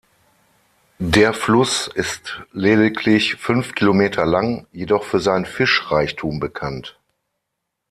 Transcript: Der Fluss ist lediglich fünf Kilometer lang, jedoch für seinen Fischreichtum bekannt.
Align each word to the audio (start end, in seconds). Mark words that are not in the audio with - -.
Der 0.97 1.31
Fluss 1.31 1.87
ist 1.87 2.41
lediglich 2.53 3.35
fünf 3.35 3.75
Kilometer 3.75 4.25
lang, 4.25 4.65
jedoch 4.71 5.03
für 5.03 5.19
seinen 5.19 5.45
Fischreichtum 5.45 6.39
bekannt. 6.39 6.97